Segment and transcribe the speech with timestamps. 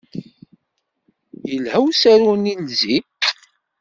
[1.49, 2.97] Yelha usaru-nni "Izi"?